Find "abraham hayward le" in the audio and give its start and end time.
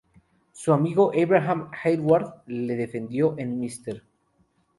1.15-2.75